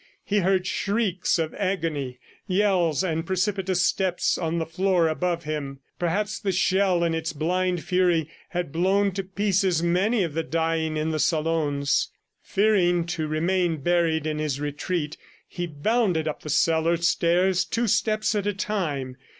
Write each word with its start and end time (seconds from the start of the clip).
He 0.23 0.39
heard 0.39 0.65
shrieks 0.65 1.37
of 1.37 1.53
agony, 1.53 2.17
yells 2.47 3.03
and 3.03 3.23
precipitous 3.23 3.83
steps 3.85 4.35
on 4.35 4.57
the 4.57 4.65
floor 4.65 5.07
above 5.07 5.43
him. 5.43 5.77
Perhaps 5.99 6.39
the 6.39 6.51
shell, 6.51 7.03
in 7.03 7.13
its 7.13 7.33
blind 7.33 7.83
fury, 7.83 8.27
had 8.49 8.71
blown 8.71 9.11
to 9.11 9.23
pieces 9.23 9.83
many 9.83 10.23
of 10.23 10.33
the 10.33 10.41
dying 10.41 10.97
in 10.97 11.11
the 11.11 11.19
salons. 11.19 12.07
Fearing 12.41 13.05
to 13.05 13.27
remain 13.27 13.77
buried 13.77 14.25
in 14.25 14.39
his 14.39 14.59
retreat, 14.59 15.17
he 15.47 15.67
bounded 15.67 16.27
up 16.27 16.41
the 16.41 16.49
cellar 16.49 16.97
stairs 16.97 17.63
two 17.63 17.85
steps 17.87 18.33
at 18.33 18.47
a 18.47 18.55
time. 18.55 19.17